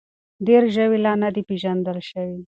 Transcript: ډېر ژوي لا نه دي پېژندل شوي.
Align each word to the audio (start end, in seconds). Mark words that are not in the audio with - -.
ډېر 0.47 0.63
ژوي 0.75 0.97
لا 1.05 1.13
نه 1.23 1.29
دي 1.35 1.41
پېژندل 1.49 1.97
شوي. 2.09 2.39